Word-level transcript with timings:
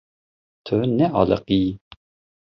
Tu 0.65 0.77
nealiqiyî. 0.97 1.63